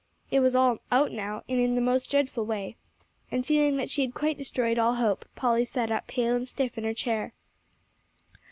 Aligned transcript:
It 0.31 0.39
was 0.39 0.55
all 0.55 0.79
out 0.91 1.11
now, 1.11 1.43
and 1.47 1.59
in 1.59 1.75
the 1.75 1.79
most 1.79 2.09
dreadful 2.09 2.43
way. 2.43 2.75
And 3.29 3.45
feeling 3.45 3.77
that 3.77 3.91
she 3.91 4.01
had 4.01 4.15
quite 4.15 4.35
destroyed 4.35 4.79
all 4.79 4.95
hope, 4.95 5.25
Polly 5.35 5.63
sat 5.63 5.91
up 5.91 6.07
pale 6.07 6.35
and 6.35 6.47
stiff 6.47 6.75
in 6.75 6.85
her 6.85 6.93
chair. 6.95 7.33